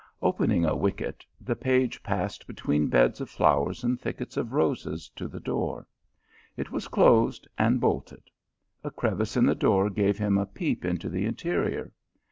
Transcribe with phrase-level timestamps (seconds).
[0.19, 5.27] Opening a wicket, the page passed between beds of flowers and thickets of roses to
[5.27, 5.85] the door.
[6.57, 8.23] It was closed and bolted.
[8.83, 11.91] A crevice in the door gave him a peep into the interior.